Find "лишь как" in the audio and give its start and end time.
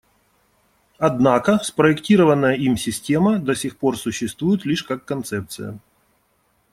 4.65-5.05